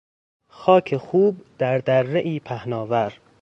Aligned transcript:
خاک 0.47 0.97
خوب 0.97 1.41
در 1.57 1.77
درهای 1.77 2.39
پهناور 2.39 3.17